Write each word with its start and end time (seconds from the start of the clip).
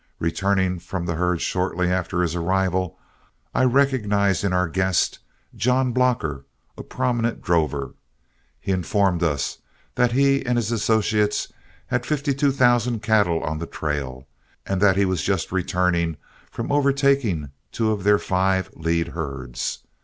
Returning 0.17 0.79
from 0.79 1.05
the 1.05 1.13
herd 1.13 1.41
shortly 1.41 1.87
after 1.91 2.23
his 2.23 2.33
arrival, 2.35 2.97
I 3.53 3.65
recognized 3.65 4.43
in 4.43 4.51
our 4.51 4.67
guest 4.67 5.19
John 5.53 5.91
Blocker, 5.91 6.43
a 6.75 6.81
prominent 6.81 7.43
drover. 7.43 7.93
He 8.59 8.71
informed 8.71 9.21
us 9.21 9.59
that 9.93 10.13
he 10.13 10.43
and 10.43 10.57
his 10.57 10.71
associates 10.71 11.53
had 11.85 12.03
fifty 12.03 12.33
two 12.33 12.51
thousand 12.51 13.03
cattle 13.03 13.43
on 13.43 13.59
the 13.59 13.67
trail, 13.67 14.25
and 14.65 14.81
that 14.81 14.97
he 14.97 15.05
was 15.05 15.21
just 15.21 15.51
returning 15.51 16.17
from 16.49 16.71
overtaking 16.71 17.51
two 17.71 17.91
of 17.91 18.03
their 18.03 18.17
five 18.17 18.71
lead 18.75 19.09
herds. 19.09 19.83